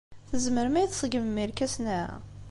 Tzemrem 0.29 0.75
ad 0.77 0.81
iyi-tṣeggmem 0.83 1.41
irkasen-a? 1.43 2.01